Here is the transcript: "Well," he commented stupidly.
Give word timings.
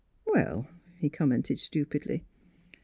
"Well," 0.33 0.67
he 0.95 1.11
commented 1.11 1.59
stupidly. 1.59 2.25